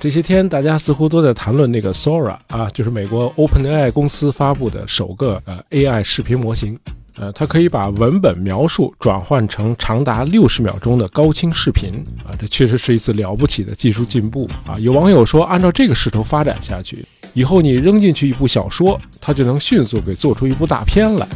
[0.00, 6.78] 这些天大家似乎都在谈论那个 Sora 啊，就是美国 OpenAI 公司发布的首个呃 AI 视频模型。
[7.16, 11.92] 呃，它可以把文本描述转换成长达六十秒钟的高清视频
[12.26, 14.76] 啊，这确实是一次了不起的技术进步啊！
[14.80, 21.28] 有网友说，按照这个势头发展下去，以后你扔进去一部小说，它就能迅速给做出一部大片来。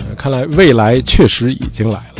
[0.00, 2.13] 呃，看来未来确实已经来了。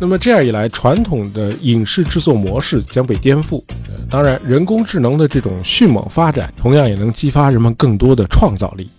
[0.00, 3.62] 那么这样一来，传统的影视制作模式将被颠覆。
[4.08, 8.90] 当然，人工智能的这种迅猛发展，同样也能激发人们更多的创造力。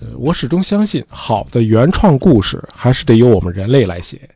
[0.00, 4.28] 呃，我始终相信，好的原创故事还是得由我们人类来写。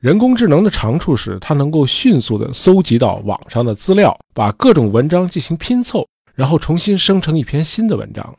[0.00, 6.04] 人工智能的长处是，它能够迅速地搜集到网上的资料，把各种文章进行拼凑，
[6.34, 8.34] 然后重新生成一篇新的文章。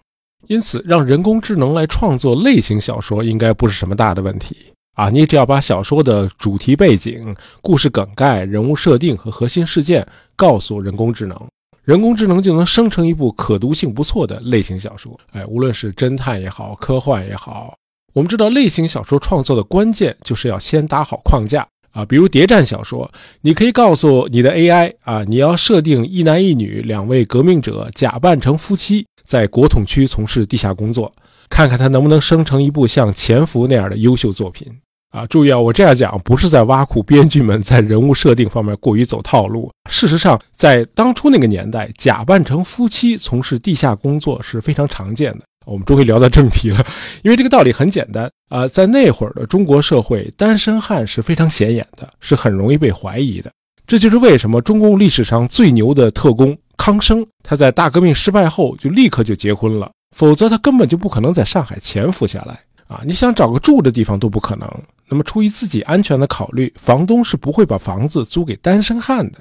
[0.47, 4.57] 因此，让人工智能来创作类型小说，应该不是什么大的问题
[4.95, 5.09] 啊！
[5.09, 11.41] 你只要把小说的主题背景、故事梗概、人物设定和核心事件告诉人工智能。
[11.85, 15.17] 人工智能就能生成一部可读性不错的类型小说。
[15.31, 17.73] 哎，无论是侦探也好，科幻也好，
[18.13, 22.05] 我们知道类型小说创作的关键就是要先打好框架啊。
[22.05, 23.09] 比如谍战小说，
[23.41, 31.11] 你可以告诉你的 AI 啊，你要设定一男一女两位革命者假扮成夫妻，在国统区从事地下工作，
[31.49, 34.67] 看看他能不能生成一部像《潜伏》那样的优秀作品。
[35.11, 35.57] 啊，注意啊！
[35.57, 39.71] 我这样讲不是在挖苦编剧们在人物设定方面过于走套路。
[39.89, 45.39] 事实上，在当初那个年代，假扮成夫妻从事地下工作是非常常见的。
[45.65, 46.85] 我们终于聊到正题了，
[47.23, 53.51] 因为这个道理很简单啊，在那会儿的中国社会，单身汉是非常显眼的，是很容易被怀疑的。
[53.87, 62.59] 这就是为什么中共历史上最牛的特工康生，他在大革命失败后就立刻就结婚了，否则他根本就不可能在上海潜伏下来。
[62.87, 64.67] 啊，你想找个住的地方都不可能。
[65.07, 69.37] 那么，出于自己安全的考虑，房东是不会把房子租给单身汉的。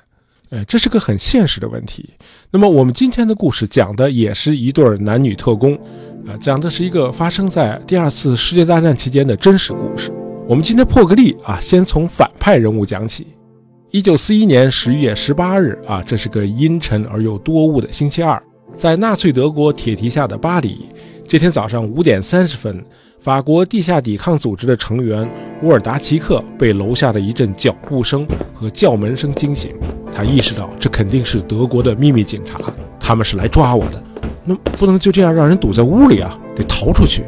[0.50, 2.10] 哎，这是个很现实的问题。
[2.50, 5.74] 那么，我们今天的故事讲的也是一对男女特工，
[6.26, 10.12] 啊，讲的是一个发生在第二次世界大战期间的真实故事。
[10.46, 13.28] 我们今天破个例啊，先从反派人物讲起。
[13.90, 18.42] 一九四一年十一月十八日啊，这是个阴沉而又多雾的星期二，
[18.78, 20.88] 在纳粹德国铁蹄下的巴黎，
[21.26, 22.80] 这天早上五点三十分。
[23.18, 25.28] 法国地下抵抗组织的成员
[25.64, 28.24] 沃尔达奇克被楼下的一阵脚步声
[28.54, 29.74] 和叫门声惊醒，
[30.12, 32.56] 他意识到这肯定是德国的秘密警察，
[33.00, 34.00] 他们是来抓我的。
[34.44, 37.24] 那不能就这样让人堵在屋里啊，得逃出去。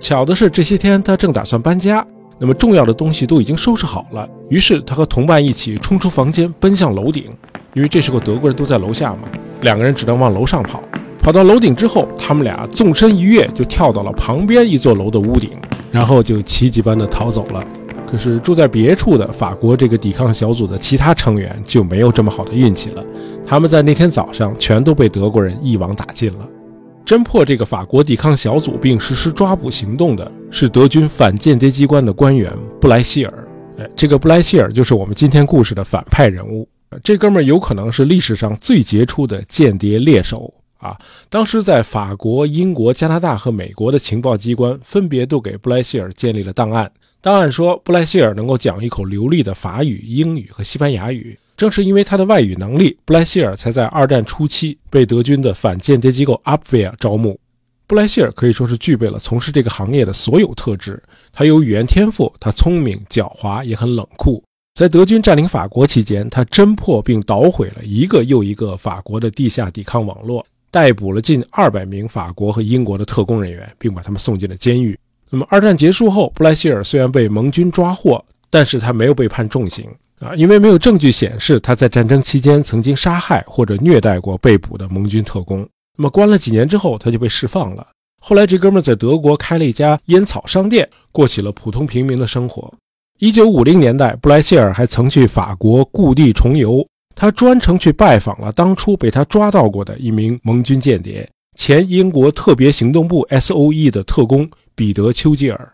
[0.00, 2.04] 巧的是，这些天他正打算搬家，
[2.36, 4.28] 那么重要的东西都已经收拾好了。
[4.48, 7.26] 于是他和同伴一起冲出房间，奔向楼顶，
[7.74, 9.20] 因为这时候德国人都在楼下嘛，
[9.62, 10.82] 两个人只能往楼上跑。
[11.22, 15.50] 跑到楼顶之后，他们俩纵身一跃，就跳到了旁边一座楼的屋顶，
[15.90, 17.62] 然后就奇迹般的逃走了。
[18.06, 23.04] 可是住在别处的法国这个抵抗小组的其他成员就没有这么好的运气了，
[23.44, 26.48] 他们在那天早上全都被德国人一网打尽了。
[27.04, 33.48] 侦破这个法国抵抗小组并实施抓捕行动的是德军反间谍机关的官员布莱希尔。
[33.78, 36.66] 哎，这个布莱希尔就是我们今天故事的反派人物。
[37.02, 40.52] 这哥们儿有可能是历史上最杰出的间谍猎手。
[40.78, 46.90] 啊，当时在法国、英国、加拿大和美国的情报机关分别都给布莱希尔建立了档案。
[47.20, 51.38] 档案说，布莱希尔能够讲一口流利的法语、英语和西班牙语。
[51.54, 57.38] 正是因为他的外语能力，布莱希尔才在二战初期被德军的反间谍机构 Abwehr 招募。
[57.86, 61.02] 布莱希尔可以说是具备了从事这个行业的所有特质。
[61.30, 64.42] 他有语言天赋，他聪明、狡猾，也很冷酷。
[64.74, 70.44] 在德军占领法国期间，他侦破并捣毁了一个又一个法国的地下抵抗网络。
[70.72, 74.96] 逮捕了近二百名法国和英国的特工人员，并把他们送进了监狱。
[75.28, 79.84] 那么，二战结束后，布莱希尔虽然被盟军抓获，但是他没有被判重刑
[80.20, 85.68] 啊，因为没有证据显示他在战争期间曾经杀害或者虐待过被捕的盟军特工。
[85.98, 87.84] 那么，关了几年之后，他就被释放了。
[88.22, 92.72] 后来，这哥们在德国开了一家烟草商店，过起了普通平民的生活。
[93.20, 96.82] 一九五零年代，布莱希尔还曾去法国故地重游。
[97.14, 105.70] 他专程去拜访了当初被他抓到过的一名盟军间谍，前英国特别行动部 S.O.E 的特工彼得·丘吉尔。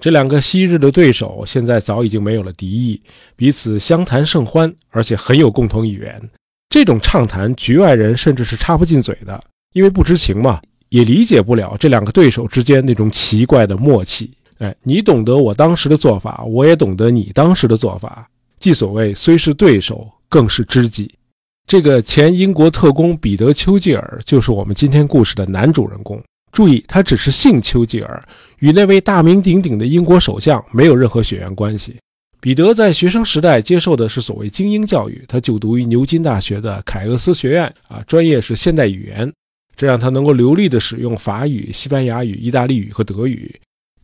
[0.00, 3.00] 这两个昔日的对手现在早已经没有了敌意，
[3.36, 6.20] 彼此相谈甚欢，而且很有共同语言。
[6.70, 9.40] 这种畅谈，局外人甚至是插不进嘴的，
[9.74, 14.28] 因为不知情嘛，也理解不了这两个对手之间那种奇怪的默契。
[14.60, 18.26] 哎，你懂得我当时的做法，我也懂得你当时的做法。
[18.58, 20.10] 即所谓虽是对手。
[20.30, 21.12] 更是知己。
[21.66, 26.22] 这个前英国特工彼得·丘吉尔就是我们今天故事的男主人公。
[26.52, 28.22] 注意，他只是姓丘吉尔，
[28.60, 31.96] 与那位大名鼎鼎的英国首相没有任何血缘关系。
[32.40, 39.32] 彼得在学生时代接受的是所谓精英教育，他就读于牛津大学的凯厄斯学院，啊，专业是现代语言，
[39.74, 43.52] 这让他能够流利地使用法语、西班牙语、意大利语和德语。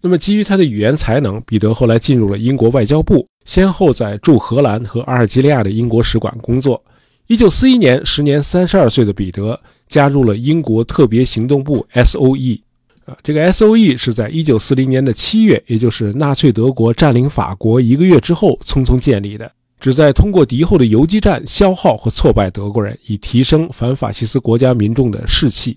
[0.07, 6.81] 那么，基于他的语言才能，彼得后来进入了英国外交部，先后在驻荷兰和阿尔及利亚的英国使馆工作。
[7.27, 9.59] 一九四一年，时年三十二岁的彼得
[9.89, 12.63] 加入了英国特别行动部 （S.O.E.）。
[13.05, 13.97] 啊，这个 S.O.E.
[13.97, 19.51] 是在一九四零年的七月，也就是纳粹德国占领法国一个月之后匆匆建立的，
[19.81, 25.77] 旨在通过敌后的游击战消耗和挫败德国人，以提升反法西斯国家民众的士气。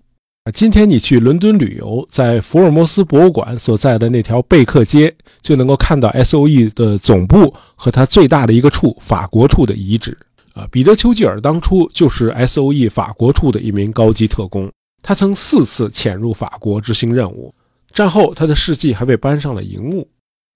[0.52, 6.70] 今天你去伦敦旅游，在福尔摩斯博物馆所在的那条贝克街，就能够看到 S.O.E.
[6.70, 10.18] 的总部和它最大的一个处——法国处的遗址。
[10.54, 12.90] 啊，彼得·丘吉尔当初就是 S.O.E.
[12.90, 14.72] 法国处的一名高级特工。
[15.02, 17.54] 他曾四次潜入法国执行任务，
[17.92, 20.08] 战后他的事迹还被搬上了荧幕。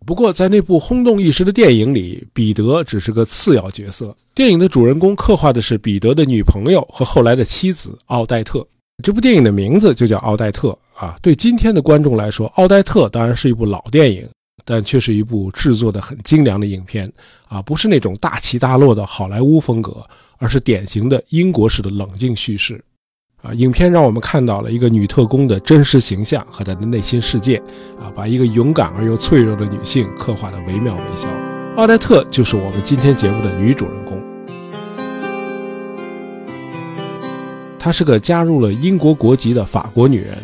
[0.06, 4.14] 不过，在那部轰动一时的电影里，彼得只是个次要角色。
[4.36, 8.68] 电影的主人公刻画的是彼得的女朋友和后来的妻子奥黛特。
[9.02, 11.18] 这部电影的名字就叫《奥黛特》啊。
[11.22, 14.30] 对今天的观众来说，《奥黛特》当然是一部老电影，
[14.64, 17.12] 但却是一部制作的很精良的影片
[17.48, 20.06] 啊，不是那种大起大落的好莱坞风格，
[20.38, 22.84] 而是典型的英国式的冷静叙事。
[23.42, 27.58] 啊，影片让我们看到了一个女特工的真实形象和她的内心世界，
[28.00, 31.28] 啊，把一个勇敢而又脆弱的女性刻画的惟妙惟肖。
[31.76, 34.33] 奥黛特就是我们今天节目的女主人公。
[37.84, 40.38] 她是个加入了英国国籍的法国女人。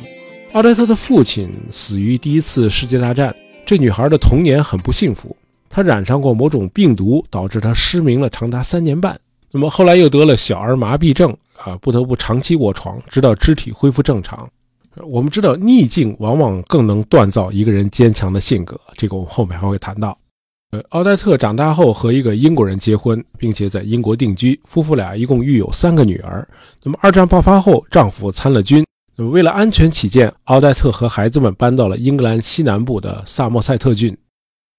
[0.52, 3.34] 奥黛特的父亲死于第一次世界大战，
[3.66, 5.34] 这女孩的童年很不幸福。
[5.70, 9.18] 她染上过某种病毒，导致她失明了长达三年半。
[9.52, 11.34] 那么后来又得了小儿麻痹症。
[11.56, 14.50] 啊，不得不长期卧床，直到肢体恢复正常。
[14.98, 20.18] 我们知道，逆境往往更能锻造一个人坚强的性格，这个我们后面还会谈到。
[20.72, 26.48] 呃，奥黛特长大后和一个英国人结婚，并且在英国定居，夫妇俩一共育有三个女儿。
[26.84, 28.86] 那么二战爆发后，丈夫参了军，
[29.16, 34.16] 那么为了安全起见，奥黛特和孩子们搬到了英格兰西南部的萨默塞特郡。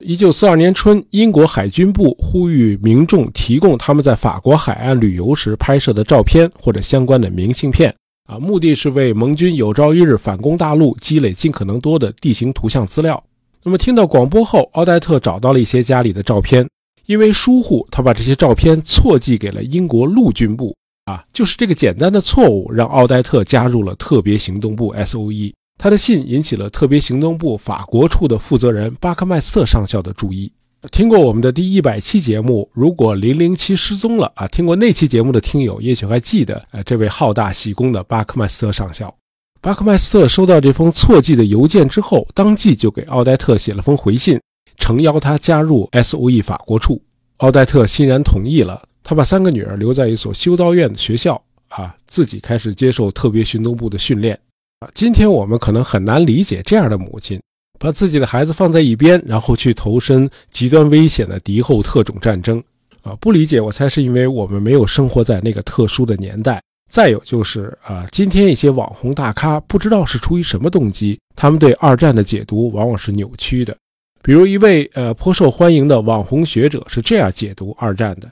[0.05, 7.93] 一九四二年春，英国海军部呼吁民众提供他们在法国海岸旅游时拍摄的照片或者相关的明信片，
[8.29, 13.21] 啊，目的是为盟军有朝一日反攻大陆积累尽可能多的地形图像资料。
[13.63, 16.67] 那么，听到广播后，奥黛特找到了一些家里的照片，
[17.07, 20.75] 因为疏忽，他把这些照片错寄给了英国陆军部，
[21.05, 25.55] 啊，就是这个简单的错误，让奥黛特加入了特别行动部 S.O.E。
[25.77, 30.51] 他的信引起了特别行动部法国处的负责人巴克麦斯特上校的注意。
[30.91, 39.15] 听过我们的第一百期节目，如果零零七失踪了啊，听过那期节目的听友也许还记得，呃，这位好大喜功的巴克麦斯特上校。
[39.63, 44.41] 巴克麦斯特收到这封错寄的邮件之后，当即就给奥黛特写了封回信，
[44.79, 46.99] 诚邀他加入 S.O.E 法国处。
[47.39, 48.83] 奥黛特欣然同意了。
[49.03, 54.39] 他把三个女儿留在一所修道院的学校啊，自己开始接受特别行动部的训练。
[54.79, 57.39] 啊，今天我们可能很难理解这样的母亲，
[57.79, 62.63] 把自己的孩子放在一边，然后去投身极端危险的敌后特种战争。
[63.03, 66.63] 啊，不理解，我猜是因为我们没有生活在那个特殊的年代。
[66.91, 73.77] 再有就是啊，今天一些网红大咖不知道是出于什么动机，他们对二战的解读往往是扭曲的。
[74.23, 78.31] 比如一位呃颇受欢迎的网红学者是这样解读二战的。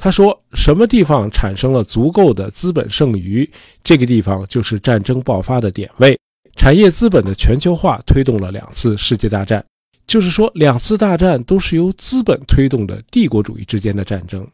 [0.00, 3.48] 他说：“什么地方产生了足够的资本剩余，
[3.84, 6.18] 这个地方就是战争爆发的点位。
[6.56, 9.64] 产业资本的全球化推动了两次世界大战，
[10.06, 14.46] 就是说，两次大战都是由资本推动的帝国主义之间的战争。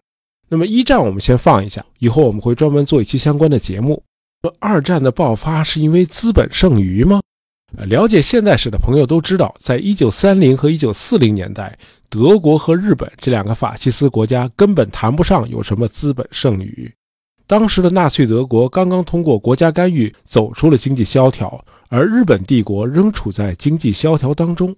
[0.48, 4.02] 那么一战我们先放一下，以后我们会专门做一期相关的节目。
[4.60, 7.20] 二战的爆发是因为资本剩余吗？”
[7.88, 11.76] 了解现代史的朋友都知道，在一九三零和一九四零年代，
[12.08, 16.92] 德国和日本这两个法西斯国家根本谈不上有什么资本剩余。
[17.46, 24.74] 当时的纳粹德国刚刚通过国家干预走出了经济萧条，而日本帝国仍处在经济萧条当中。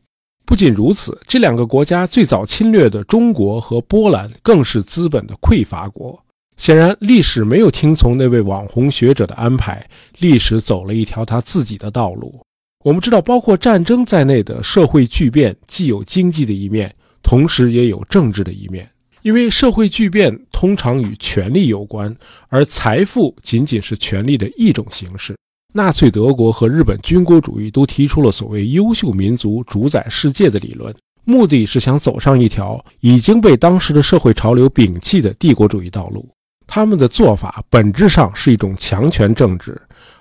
[0.47, 6.23] 不仅如此，这两个国家最早侵略的中国和波兰更是资本的匮乏国。
[6.57, 9.85] 显然，历史没有听从那位网红学者的安排，
[10.19, 12.41] 历史走了一条他自己的道路。
[12.85, 18.88] 我们知道，包括战争在内的社会巨变，既有经济的一面，同时也有政治的一面。
[19.23, 22.17] 因为社会巨变通常与权力有关，
[22.49, 25.37] 而财富仅仅是权力的一种形式。
[25.76, 36.26] 纳粹德国和日本军国主义都提出了所谓“优秀民族主宰世界”的理论，目的是想走上一条已经被当时的社会潮流摒弃的帝国主义道路。
[36.66, 39.78] 他们的做法本质上是一种强权政治。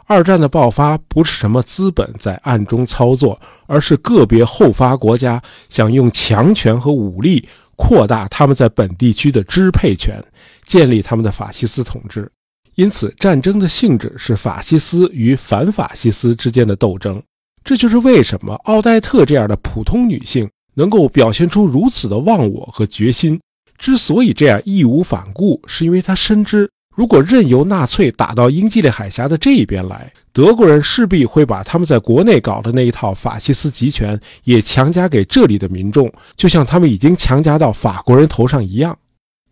[0.08, 7.48] 二战的爆发不是什么资本在暗中操作，而是个别后发国家想用强权和武力
[7.78, 10.22] 扩大他们在本地区的支配权，
[10.66, 12.30] 建立他们的法西斯统治。
[12.76, 17.22] 因此，战争的性质是法西斯与反法西斯之间的斗争。
[17.64, 23.40] 这就是为什么奥黛特这样的普通女性能够表现出如此的忘我和决心。
[23.78, 38.98] 之所以这样义无反顾，是因为她深知，如果任由纳粹打到英吉利海峡的这一边来，德国人势必会把他们在国内搞的那一套法西斯集权也强加给这里的民众，就像他们已经强加到法国人头上一样。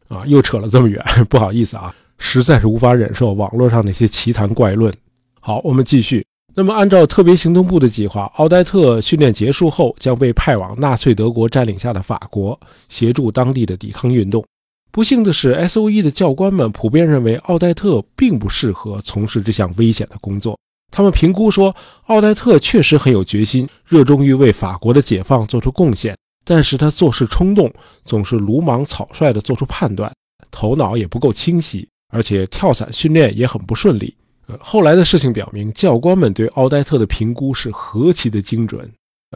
[0.09, 1.93] 啊，又扯了这么远， 不好意思啊。
[2.17, 4.93] 实在是无法忍受网络上那些奇谈怪论。
[5.39, 6.25] 好，我们继续。
[6.55, 14.45] 那么，按照特别行动部的计划，奥黛特训练结束后将被派往纳粹德国占领下的法国，协助当地的抵抗运动。
[14.91, 20.55] 不幸的是，S.O.E 的教官们普遍认为奥黛特并不适合从事这项危险的工作。
[20.91, 26.15] 他们评估说，奥黛特确实很有决心，热衷于为法国的解放做出贡献，
[26.45, 27.73] 但是他做事冲动，
[28.05, 30.13] 总是鲁莽草率地做出判断，
[30.51, 31.89] 头脑也不够清晰。
[32.13, 34.15] 而且跳伞训练也很不顺利。
[34.47, 38.89] 呃，后来的事情表明，教官们对奥黛特的评估是何其的精准。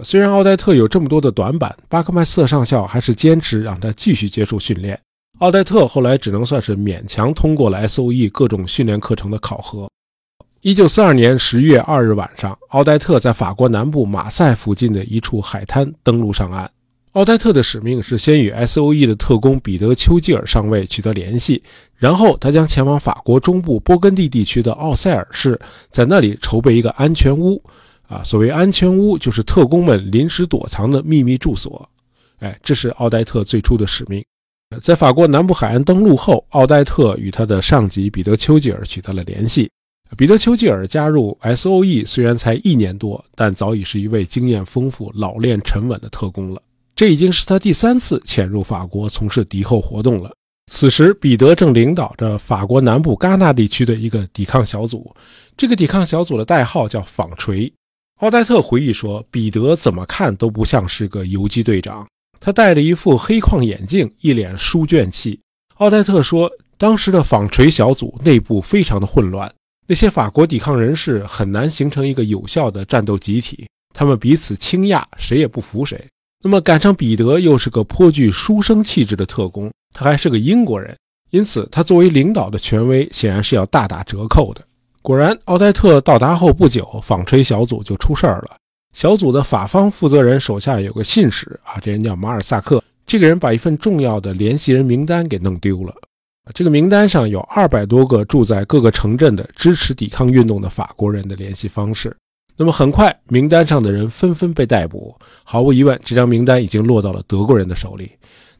[0.03, 4.99] 虽然奥黛特有这么多的短板，巴克麦斯特上校还是坚持让他继续接受训练。
[5.39, 9.89] 奥黛特后来只能算是勉强通过了 S.O.E 各种训练课程的考核。
[10.61, 16.69] 一九四二年十月二日晚上，奥黛特在法国南部马赛附近的一处海滩登陆上岸。
[17.17, 21.63] 奥黛特的使命是先与 S.O.E 的特工彼得·丘吉尔上尉取得联系，
[21.95, 25.59] 然后他将前往法国中部波根地地区的奥塞尔市，
[25.89, 27.59] 在那里筹备一个安全屋。
[28.05, 31.89] 啊，所谓安全屋，就是特工们临时躲藏的秘密住所。
[32.37, 34.23] 哎，这是奥黛特最初的使命。
[34.79, 39.67] 在法国南部海岸登陆后，奥黛特与他的上级彼得·丘吉尔取得了联系。
[40.15, 46.61] 彼得·丘吉尔加入 S.O.E 虽然才一年多，但早已是一位经验丰富、老练沉稳的特工了。
[46.97, 50.31] 这已经是他第三次潜入法国从事敌后活动了。
[50.65, 55.15] 此时，彼得正领导着法国南部戛纳地区的一个抵抗小组，
[55.55, 57.71] 这个抵抗小组的代号叫“纺锤”。
[58.19, 62.07] 奥黛特回忆说：“彼得怎么看都不像是个游击队长，
[62.39, 65.39] 他戴着一副黑框眼镜，一脸书卷气。”
[65.77, 69.53] 奥黛特说：“当时的纺锤小组内部非常的混乱，
[69.85, 76.03] 那些法国抵抗人士很难形成一个有效的战斗集体，他们彼此倾轧，谁也不服谁。”
[76.43, 80.95] 那么赶上彼得又是个颇具书生气质的特工，他还是个英国人，
[81.31, 84.61] 因此他作为领导的权威显然是要大打折扣的。
[85.01, 88.57] 果然，奥黛特到达后不久，纺锤小组就出事儿了。
[88.93, 95.93] 小组的法方负责人手下有个信使啊，这人叫马尔萨克，这个人把一份重要的联系人名单给弄丢了。
[96.53, 102.15] 这个名单上有二百多个住在各个城镇的支持抵抗运动的法国人的联系方式。
[102.57, 105.15] 那么很快，名单上的人纷纷被逮捕。
[105.43, 108.11] 毫无疑问，这张名单已经落到了德国人的手里。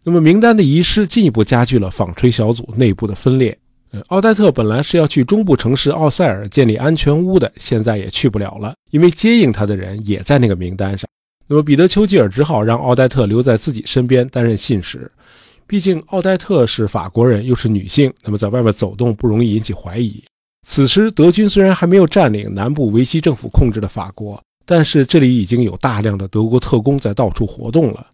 [0.03, 3.57] 那么名单的遗失进一步加剧了纺锤小组内部的分裂。
[3.91, 11.09] 呃，奥黛特本来是要去中部城市奥塞尔建立安全屋的，现在也去不了了，因为接应他的人也在那个名单上。
[11.47, 15.11] 那么彼得·丘吉尔只好让奥黛特留在自己身边担任信使。
[15.65, 20.23] 毕竟奥黛特是法国人，又是女性，那么在外面走动不容易引起怀疑。
[20.65, 28.07] 此时，德军虽然还没有占领南部维希政府控制的法国，但是这里已经有大量的德国特工在到处活动了。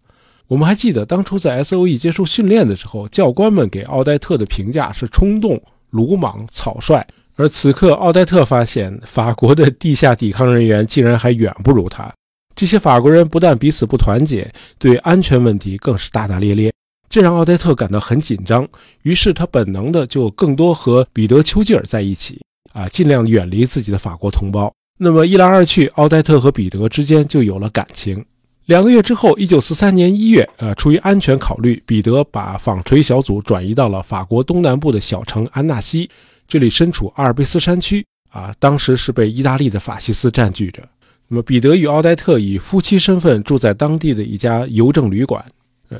[0.47, 5.59] 我们还记得，当初在 S.O.E 接受训练的时候，教官们给奥黛特的评价是冲动、
[5.89, 7.05] 鲁莽、草率。
[7.35, 12.13] 而此刻，奥黛特发现法国的地下抵抗人员竟然还远不如他。
[12.55, 16.71] 这些法国人不但彼此不团结，对安全问题更是大大咧咧。
[17.13, 18.67] 这让奥黛特感到很紧张，
[19.03, 22.41] 于是他本能的就更多和彼得·丘吉尔在一起，
[22.71, 24.73] 啊，尽量远离自己的法国同胞。
[24.97, 28.25] 那么一来二去，奥黛特和彼得之间就有了感情。
[28.65, 36.09] 两个月之后，一九四三年一月，呃，出于安全考虑，彼得把纺锤小组转移到了法国东南部的小城安纳西，
[36.47, 40.81] 这里身处阿尔卑斯山区，啊，当时是被意大利的法西斯占据着。
[41.27, 45.45] 那么彼得与奥黛特以夫妻身份住在当地的一家邮政旅馆。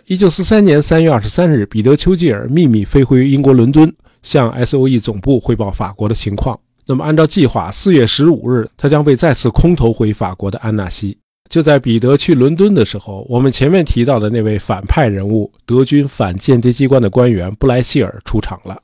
[0.05, 6.59] 一九四三年三月二十三日，彼得·丘吉尔秘密飞回英国伦敦，向 S.O.E 总部汇报法国的情况。
[6.85, 11.17] 那么，按照计划，四月十五日，他将被再次空投回法国的安纳西。
[11.49, 18.81] 就在彼得去伦敦的时候，我们前面提到的那位反派人物——德军反间谍机关的官员布莱希尔出场了。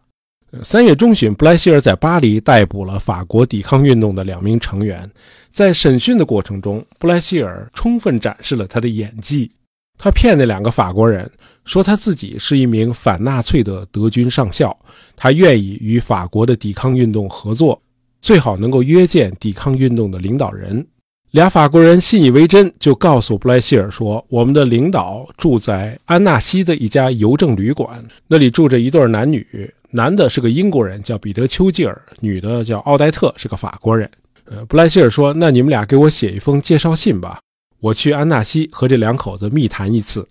[0.63, 5.09] 三月中旬，布莱希尔在巴黎逮捕了法国抵抗运动的两名成员。
[5.49, 9.51] 在审讯的过程中，布莱希尔充分展示了他的演技。
[9.99, 11.29] 他骗那两个法国人，
[11.65, 14.75] 说他自己是一名反纳粹的德军上校，
[15.15, 17.79] 他愿意与法国的抵抗运动合作，
[18.21, 20.87] 最好能够约见抵抗运动的领导人。
[21.31, 34.09] 俩法国人信以为真，就告诉布莱希尔说：“我们的领导住在安纳西的一家邮政旅馆，那里住着一对男女，男的是个英国人，叫彼得·丘吉尔；女的叫奥黛特，是个法国人。”
[34.49, 37.39] 呃，布莱希尔说：“那你们俩给我写一封介绍信吧，
[37.79, 40.27] 我去安纳西和这两口子密谈一次。”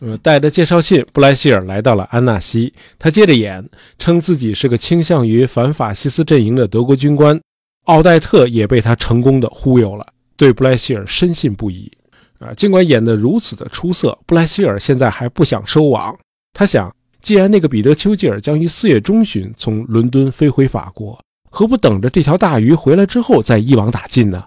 [0.00, 2.72] 呃，带着介绍信，布莱希尔来到了安纳西。
[3.00, 7.40] 他接着演，称自己是个倾向于反法西斯阵营的德国军官。
[7.86, 10.06] 奥黛特也被他成功的忽悠了。
[10.36, 11.90] 对布莱希尔深信不疑，
[12.38, 16.16] 啊，尽管演得如此的出色，布莱希尔现在还不想收网。
[16.52, 21.18] 他想，既然那个彼得·丘吉尔将于四月中旬从伦敦飞回法国，
[21.50, 24.44] 何不等着这条大鱼回来之后再一网打尽呢？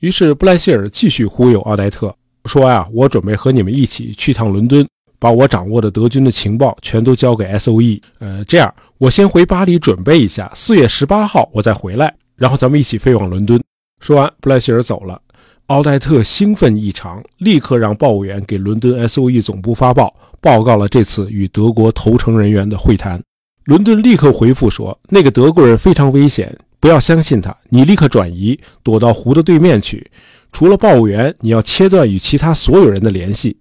[0.00, 2.14] 于是布莱希尔继续忽悠奥黛特
[2.44, 4.86] 说：“呀，我准备和你们一起去趟伦敦，
[5.18, 8.00] 把我掌握的德军的情报全都交给 S.O.E。
[8.20, 13.60] 呃，这样我先回巴黎准备一下，四月十八号我再回来，然后咱们一起飞往伦敦。”
[14.00, 15.20] 说完，布莱希尔走了。
[15.66, 23.20] 奥黛特兴奋异常，立刻让报务员给伦敦 S.O.E 总部发报，报告了这次与德国投诚人员的会谈。
[23.64, 27.56] 伦敦立刻回复说：“那个德国人非常危险，不要相信他。
[27.68, 30.10] 你立刻转移，躲到湖的对面去。
[30.52, 33.56] 除了报务员，你要切断与其他所有人的联系。”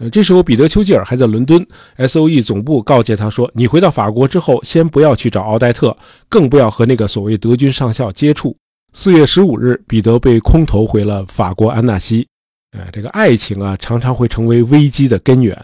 [0.00, 5.94] 呃，这时候彼得·丘吉尔还在伦敦 S.O.E 总部告诫他说：“你回到法国之后，先不要去找奥黛特，
[6.26, 8.56] 更不要和那个所谓德军上校接触。”
[8.94, 12.26] 四月十五日，彼得被空投回了法国安纳西。
[12.70, 15.54] 哎，这个爱情啊，常常会成为危机的根源。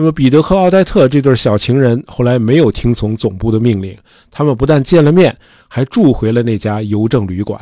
[0.00, 3.98] 那么，彼得和奥黛特这对小情人后来没有听从总部的命令，
[4.30, 5.36] 他们不但见了面，
[5.66, 7.60] 还住回了那家邮政旅馆。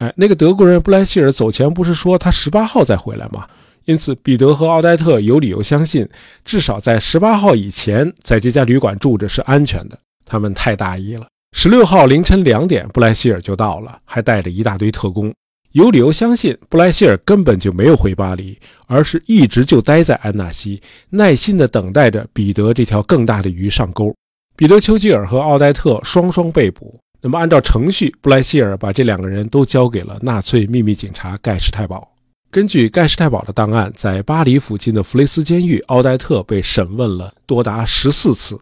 [0.00, 3.46] 哎，那个德国人布莱希尔走前不是说他十八号再回来吗？
[3.86, 6.06] 因此，彼得和奥黛特有理由相信，
[6.44, 9.98] 至少在十八号以前，在这家旅馆住着是安全的。
[10.26, 11.26] 他们太大意了。
[11.56, 15.32] 十六号凌晨两点，布莱希尔就到了，还带着一大堆特工。
[15.72, 24.14] 有理由相信，布莱希尔根本就没有回巴黎，而是一直就待在安纳西，耐心地等待着彼得这条更大的鱼上钩。
[24.56, 26.98] 彼得·丘吉尔和奥黛特双双被捕。
[27.20, 32.08] 那么，按照程序，布莱希尔把这两个人都交给了纳粹秘密警察盖世太保。
[32.50, 38.58] 根据盖世太保的档案，在巴黎附近的弗雷斯监狱，奥黛特被审问了多达十四次。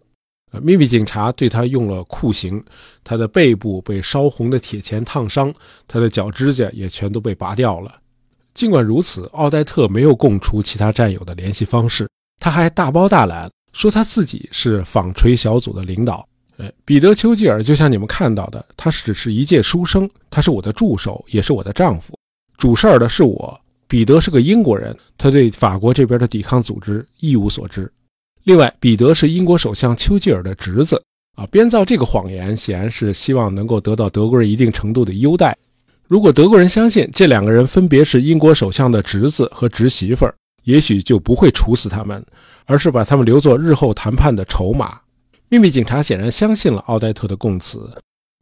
[0.60, 2.62] 秘密警察对他用了酷刑，
[3.04, 5.52] 他的背部被烧红的铁钳烫伤，
[5.86, 8.00] 他的脚指甲也全都被拔掉了。
[8.54, 12.08] 尽管如此，奥黛特没有供出其他战友的联系方式，
[12.40, 16.26] 他还大包大揽说他自己是纺锤小组的领导。
[16.56, 22.18] 呃，彼得·丘吉尔就像你们看到的，他只是一介书生，他是我的助手，也是我的丈夫，
[22.56, 23.60] 主事儿的是我。
[23.88, 27.92] 彼得是个英国人，他对法国这边的抵抗组织一无所知。
[28.46, 31.02] 另外，彼得是英国首相丘吉尔的侄子
[31.34, 35.56] 啊，编造这个谎言显然是希望能够得到德国人一定程度的优待。
[36.06, 40.32] 如果德国人相信这两个人分别是英国首相的侄子和侄媳妇儿，
[40.62, 42.24] 也许就不会处死他们，
[42.66, 45.00] 而是把他们留作日后谈判的筹码。
[45.48, 47.90] 秘密警察显然相信了奥黛特的供词，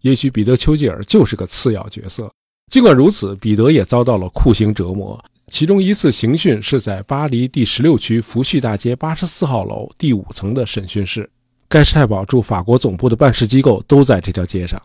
[0.03, 2.31] 也许彼得·丘吉尔就是个次要角色。
[2.71, 5.19] 尽管如此，彼得也遭到了酷刑折磨。
[5.49, 11.29] 其中一次刑讯是在巴黎第十六区福煦大街八十四号楼第五层的审讯室，
[11.69, 14.81] 盖世太保驻法国总部的办事机构都在这条街上。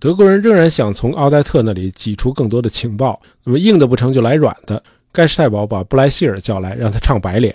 [0.00, 4.82] 德国人仍然想从奥黛特那里挤出更多的情报，那么硬的不成就来软的。
[5.12, 7.54] 盖世太保把布莱希尔叫来，让他唱白脸。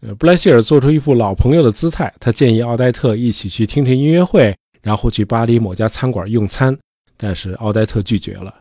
[0.00, 6.76] 呃，布莱希尔做出一副老朋友的姿态，他建议奥黛特一起去听听音乐会，然后去巴黎某家餐馆用餐，
[7.16, 8.54] 但是奥黛特拒绝了。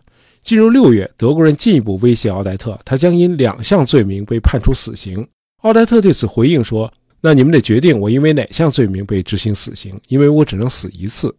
[0.44, 5.26] 进入六月，德国人进一步威胁奥黛特，他将因两项罪名被判处死刑。
[5.62, 11.34] 奥黛特对此回应说：“那你们得决定我因为哪项罪名被执行死刑，因为我只能死一次。”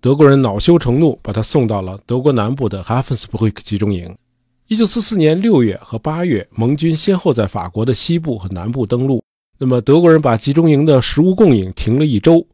[0.00, 4.14] 德国人恼羞成怒，把他送到了德国南部的哈芬斯布瑞克集中营。
[4.68, 9.22] 一九四四年六月和八月，盟军先后在法国的西部和南部登陆。
[9.58, 12.46] 那么，德国人把集中营的食物供应停了一周。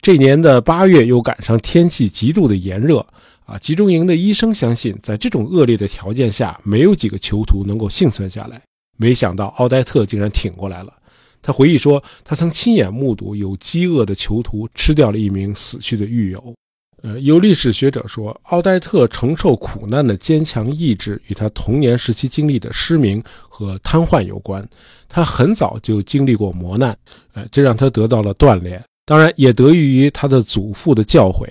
[0.00, 3.04] 这年的八月又赶上天气极度的炎热。
[3.46, 8.60] 啊，集中营的医生相信，在这种恶劣的条件下，没有几个囚徒能够幸存下来。
[8.98, 10.92] 没想到奥黛特竟然挺过来了。
[11.40, 16.54] 他回忆说，他曾亲眼目睹有饥饿的囚徒吃掉了一名死去的狱友。
[17.02, 24.66] 呃，有历史学者说，奥黛特承受苦难的坚强意志与他童年时期经历的失明和瘫痪有关。
[25.08, 26.96] 他很早就经历过磨难，
[27.34, 28.82] 呃，这让他得到了锻炼。
[29.04, 31.46] 当然，也得益于他的祖父的教诲。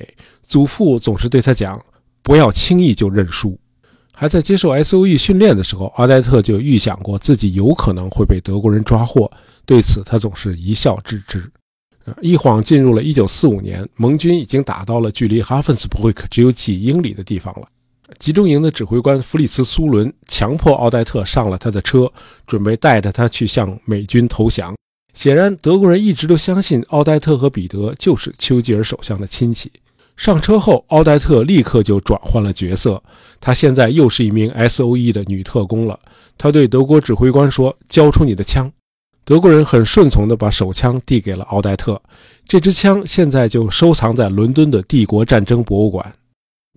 [0.47, 1.83] 祖父总是对他讲
[2.21, 3.57] ：“不要轻易就认输。”
[4.17, 9.29] 还在接受 S.O.E 训练的时候，阿黛特就预想过自己有可能会被德国人抓获，
[9.65, 11.51] 对此他总是一笑置之。
[12.21, 17.67] 一晃进入了1945年，盟军已经打到了距离哈芬斯布瑞克只有几英里的地方了。
[18.19, 22.09] 集中营的指挥官弗里茨·苏伦强迫奥黛特上了他的车，
[22.45, 24.75] 准备带着他去向美军投降。
[25.13, 29.71] 显然，德国人一直都相信奥黛特和彼得就是丘吉尔首相的亲戚。
[30.17, 33.01] 上车后，奥黛特立刻就转换了角色，
[33.39, 35.99] 她现在又是一名 S.O.E 的女特工了。
[36.37, 38.71] 她对德国指挥官说：“交出你的枪。”
[39.25, 41.99] 德国人很顺从地把手枪递给了奥黛特，
[42.47, 46.13] 这支枪现在就收藏在伦敦的帝国战争博物馆。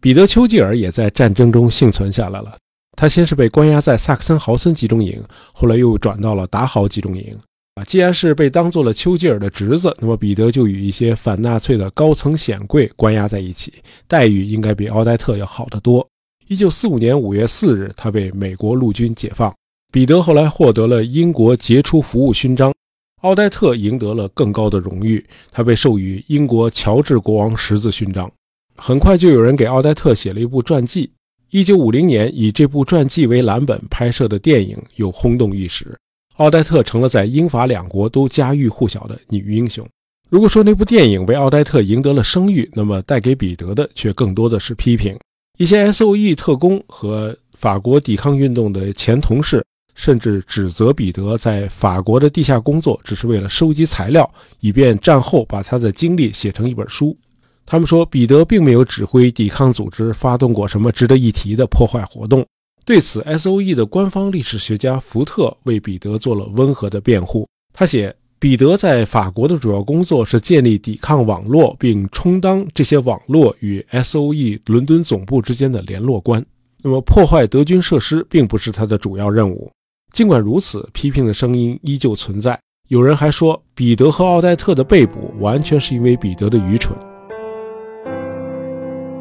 [0.00, 2.56] 彼得·丘吉尔也在战争中幸存下来了。
[2.96, 5.22] 他先是被关押在萨克森豪森集中营，
[5.52, 7.38] 后来又转到了达豪集中营。
[7.78, 13.72] 啊，既然是被当做了丘吉尔的侄子，那么彼得就与一些反纳粹的高层显贵关押在一起，
[14.08, 16.06] 待遇应该比奥黛特要好得多。
[16.48, 19.54] 一九四五年五月四日，他被美国陆军解放。
[19.92, 22.74] 彼得后来获得了英国杰出服务勋章，
[23.22, 28.30] 奥黛特赢得了更高的荣誉，他被授予英国乔治国王十字勋章。
[28.76, 31.10] 很快就有人给奥黛特写了一部传记。
[31.50, 35.98] 一九五零年，以这部传记为蓝本拍摄的电影又轰动一时，
[36.38, 39.86] 奥黛特成了在英法两国都家喻户晓的女英雄。
[40.28, 45.18] 如果说那部电影为奥黛特赢得了声誉，那么带给彼得的却更多的是批评。
[45.58, 49.64] 一些 S.O.E 特工和法国抵抗运动的前同事。
[49.94, 57.18] 甚至指责彼得在法国的地下工作只是为了收集材料，以便战后把他的经历写成一本书。
[57.66, 62.46] 他们说，彼得并没有指挥抵抗组织发动过什么值得一提的破坏活动。
[62.88, 67.46] 对此，S.O.E 的官方历史学家福特为彼得做了温和的辩护。
[67.70, 76.42] 他写，彼得在法国的主要工作是建立抵抗网络，并充当这些网络与 S.O.E 伦敦总部之间的联络官。
[76.82, 79.70] 那么，破坏德军设施并不是他的主要任务。
[80.14, 82.58] 尽管如此，批评的声音依旧存在。
[82.88, 86.96] 有人还说，彼得和奥黛特的被捕完全是因为彼得的愚蠢。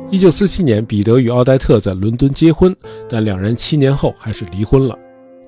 [0.10, 2.74] 一九四七年，彼得与奥黛特在伦敦结婚，
[3.10, 4.98] 但两人七年后还是离婚了。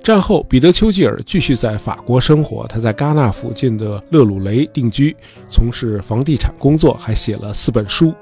[0.03, 5.15] 战后，彼得·丘吉尔继续在法国生活，他在戛纳附近的勒鲁雷定居，
[5.49, 8.13] 从事房地产工作，还写了四本书。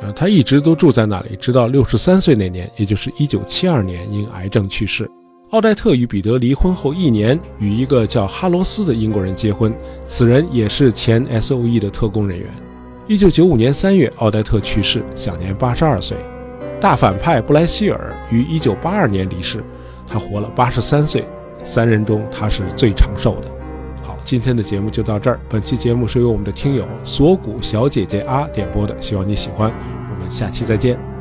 [0.00, 5.08] 呃，他一直都住在那里，直到六十三岁那年，也就是一九七二年，因癌症去世。
[5.50, 12.48] 奥黛特与彼得离婚后一年，与一个叫哈罗斯的英国人结婚，此人也是前 S.O.E 的特工人员。
[13.06, 16.16] 一九九五年三月，奥黛特去世，享年八十二岁。
[16.80, 19.62] 大反派布莱希尔于一九八二年离世，
[20.06, 21.26] 他活了八十三岁，
[21.62, 23.48] 三人中他是最长寿的。
[24.02, 25.38] 好，今天的节目就到这儿。
[25.50, 29.70] 本期节目是由我们的听友锁骨小姐姐阿点播的，希望你喜欢。
[29.70, 31.13] 我们下期再见。